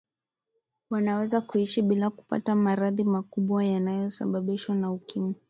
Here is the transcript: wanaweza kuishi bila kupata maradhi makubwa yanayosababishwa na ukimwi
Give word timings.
wanaweza 0.89 1.41
kuishi 1.41 1.81
bila 1.81 2.09
kupata 2.09 2.55
maradhi 2.55 3.03
makubwa 3.03 3.65
yanayosababishwa 3.65 4.75
na 4.75 4.91
ukimwi 4.91 5.35